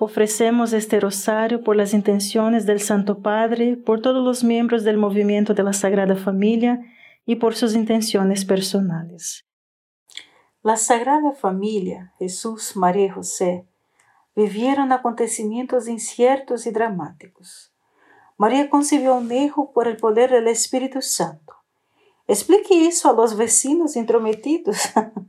[0.00, 5.54] Ofrecemos este rosario por las intenciones del Santo Padre, por todos los miembros del movimiento
[5.54, 6.80] de la Sagrada Familia
[7.24, 9.46] y por sus intenciones personales.
[10.62, 13.66] La Sagrada Familia, Jesús, María y José,
[14.34, 17.72] vivieron acontecimientos inciertos y dramáticos.
[18.36, 21.54] María concibió un hijo por el poder del Espíritu Santo.
[22.26, 24.78] Explique eso a los vecinos intrometidos.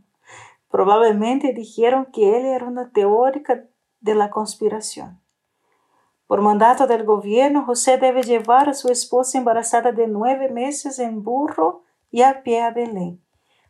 [0.72, 3.66] Probablemente dijeron que él era una teórica
[4.06, 5.20] de la conspiración.
[6.28, 11.24] Por mandato del gobierno, José debe llevar a su esposa embarazada de nueve meses en
[11.24, 13.22] burro y a pie a Belén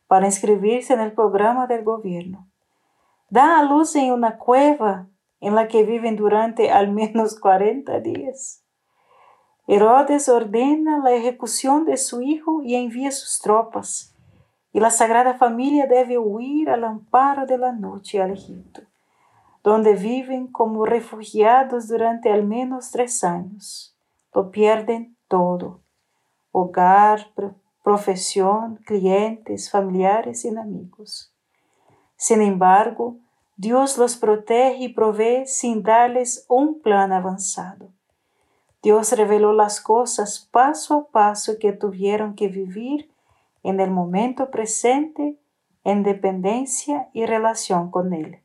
[0.08, 2.50] para inscribirse en el programa del gobierno.
[3.30, 5.08] Da a luz en una cueva
[5.40, 8.64] en la que viven durante al menos 40 días.
[9.68, 14.14] Herodes ordena la ejecución de su hijo y envía sus tropas,
[14.74, 18.82] y la Sagrada Familia debe huir al amparo de la noche al Egipto
[19.66, 23.98] donde viven como refugiados durante al menos tres años.
[24.32, 25.82] Lo pierden todo,
[26.52, 27.34] hogar,
[27.84, 31.34] profesión, clientes, familiares y amigos.
[32.16, 33.18] Sin embargo,
[33.58, 37.90] Dios los protege y provee sin darles un plan avanzado.
[38.84, 43.10] Dios reveló las cosas paso a paso que tuvieron que vivir
[43.64, 45.40] en el momento presente
[45.84, 48.45] en dependencia y relación con Él.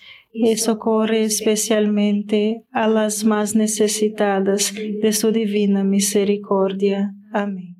[0.33, 7.13] y socorre especialmente a las más necesitadas de su divina misericordia.
[7.33, 7.75] Amén.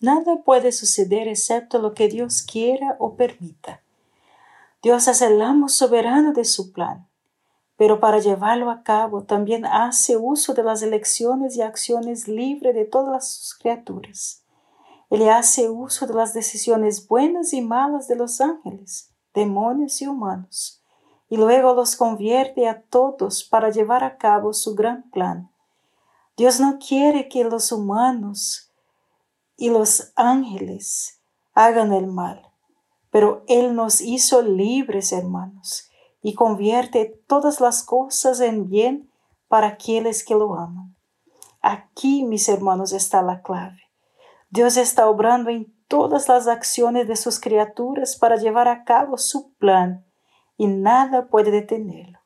[0.00, 3.82] Nada puede suceder excepto lo que Dios quiera o permita.
[4.82, 7.08] Dios es el amo soberano de su plan,
[7.76, 12.84] pero para llevarlo a cabo también hace uso de las elecciones y acciones libres de
[12.84, 14.44] todas sus criaturas.
[15.10, 20.83] Él hace uso de las decisiones buenas y malas de los ángeles, demonios y humanos
[21.28, 25.50] y luego los convierte a todos para llevar a cabo su gran plan.
[26.36, 28.72] Dios no quiere que los humanos
[29.56, 31.20] y los ángeles
[31.54, 32.42] hagan el mal,
[33.10, 35.90] pero Él nos hizo libres, hermanos,
[36.22, 39.10] y convierte todas las cosas en bien
[39.48, 40.96] para aquellos que lo aman.
[41.60, 43.80] Aquí, mis hermanos, está la clave.
[44.50, 49.52] Dios está obrando en todas las acciones de sus criaturas para llevar a cabo su
[49.54, 50.04] plan
[50.56, 52.18] y nada puede detenerlo.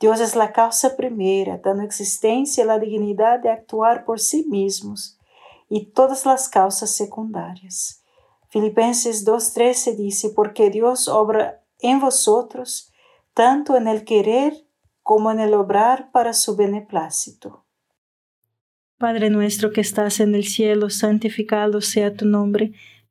[0.00, 5.18] Dios es la causa primera, dando existencia a la dignidad de actuar por sí mismos
[5.68, 8.04] y todas las causas secundarias.
[8.48, 12.92] Filipenses 2.13 dice, porque Dios obra en vosotros,
[13.34, 14.54] tanto en el querer
[15.02, 17.64] como en el obrar para su beneplácito.
[18.98, 22.72] Padre nuestro que estás en el cielo, santificado sea tu nombre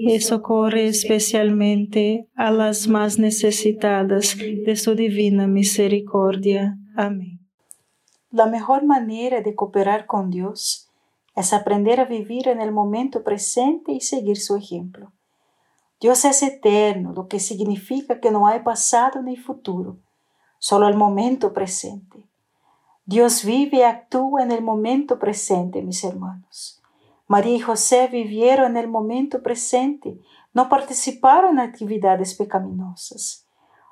[0.00, 6.78] y socorre especialmente a las más necesitadas de su divina misericordia.
[6.96, 7.40] Amén.
[8.30, 10.88] La mejor manera de cooperar con Dios
[11.34, 15.12] es aprender a vivir en el momento presente y seguir su ejemplo.
[16.00, 19.98] Dios es eterno, lo que significa que no hay pasado ni futuro,
[20.60, 22.24] solo el momento presente.
[23.04, 26.77] Dios vive y actúa en el momento presente, mis hermanos.
[27.28, 30.18] María y José vivieron el momento presente,
[30.54, 33.46] no participaron en actividades pecaminosas.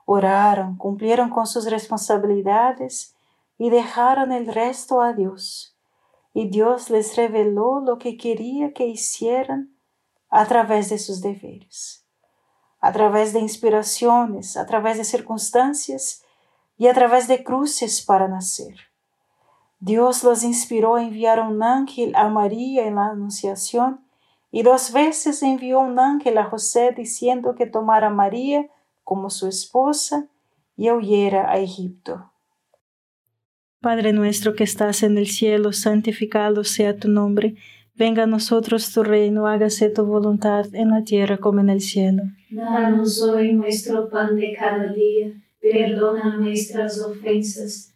[0.06, 3.14] Oraron, cumplieron con sus responsabilidades
[3.58, 5.76] y dejaron el resto a Dios.
[6.32, 9.76] Y Dios les reveló lo que quería que hicieran
[10.30, 12.06] a través de sus deberes,
[12.80, 16.22] a través de inspiraciones, a través de circunstancias
[16.78, 18.76] y a través de cruces para nacer.
[19.86, 24.00] Dios los inspiró a enviar un ángel a María en la Anunciación
[24.50, 28.66] y dos veces envió un ángel a José diciendo que tomara a María
[29.04, 30.26] como su esposa
[30.76, 32.32] y huyera a Egipto.
[33.80, 37.54] Padre nuestro que estás en el cielo, santificado sea tu nombre.
[37.94, 42.24] Venga a nosotros tu reino, hágase tu voluntad en la tierra como en el cielo.
[42.50, 47.95] Danos hoy nuestro pan de cada día, perdona nuestras ofensas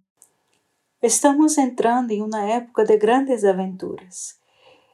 [1.01, 4.39] Estamos entrando en una época de grandes aventuras.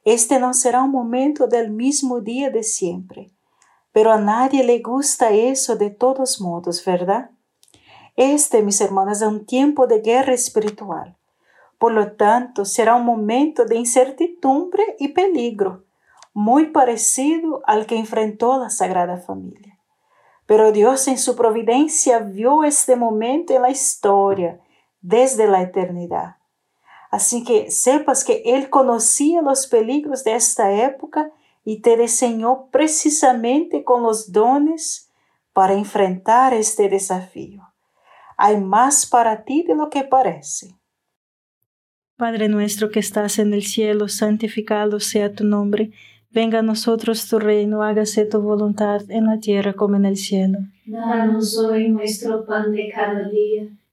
[0.06, 3.30] Este no será un momento del mismo día de siempre,
[3.92, 7.32] pero a nadie le gusta eso de todos modos, ¿verdad?
[8.16, 11.18] Este, mis hermanos, es un tiempo de guerra espiritual.
[11.78, 15.84] Por lo tanto, será un momento de incertidumbre y peligro,
[16.34, 19.78] muy parecido al que enfrentó la Sagrada Familia.
[20.46, 24.62] Pero Dios en su providencia vio este momento en la historia
[25.01, 26.38] desde la eternidad.
[27.10, 31.32] Así que sepas que Él conocía los peligros de esta época
[31.63, 35.10] y te diseñó precisamente con los dones
[35.54, 37.63] para enfrentar este desafío.
[38.38, 40.75] Hay más para ti de lo que parece.
[42.16, 45.92] Padre nuestro que estás en el cielo, santificado sea tu nombre.
[46.30, 50.60] Venga a nosotros tu reino, hágase tu voluntad en la tierra como en el cielo.
[50.86, 53.68] Danos hoy nuestro pan de cada día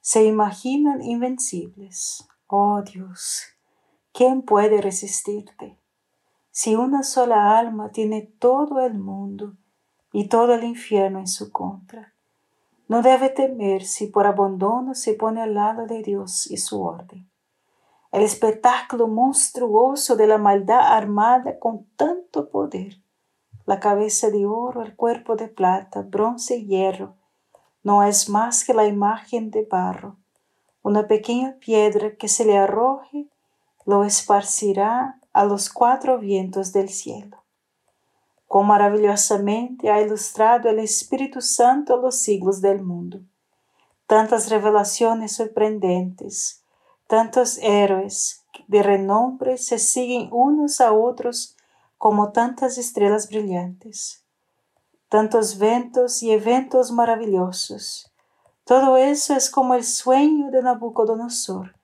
[0.00, 2.26] se imaginan invencibles.
[2.46, 3.44] Oh Dios,
[4.12, 5.78] ¿quién puede resistirte?
[6.50, 9.54] Si una sola alma tiene todo el mundo
[10.12, 12.14] y todo el infierno en su contra,
[12.88, 17.30] no debe temer si por abandono se pone al lado de Dios y su orden.
[18.10, 22.96] El espectáculo monstruoso de la maldad armada con tanto poder,
[23.66, 27.19] la cabeza de oro, el cuerpo de plata, bronce y hierro,
[27.82, 30.16] no es más que la imagen de barro.
[30.82, 33.26] Una pequeña piedra que se le arroje
[33.86, 37.44] lo esparcirá a los cuatro vientos del cielo.
[38.46, 43.20] Cuán maravillosamente ha ilustrado el Espíritu Santo los siglos del mundo.
[44.06, 46.64] Tantas revelaciones sorprendentes,
[47.06, 51.56] tantos héroes de renombre se siguen unos a otros
[51.96, 54.19] como tantas estrellas brillantes,
[55.10, 58.10] tantos ventos y eventos maravillosos.
[58.64, 61.74] Todo eso es como el sueño de Nabucodonosor,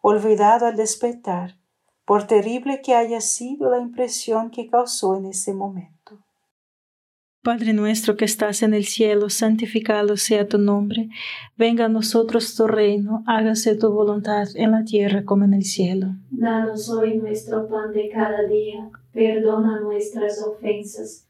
[0.00, 1.56] olvidado al despertar,
[2.04, 6.18] por terrible que haya sido la impresión que causó en ese momento.
[7.42, 11.08] Padre nuestro que estás en el cielo, santificado sea tu nombre,
[11.56, 16.14] venga a nosotros tu reino, hágase tu voluntad en la tierra como en el cielo.
[16.30, 21.29] Danos hoy nuestro pan de cada día, perdona nuestras ofensas,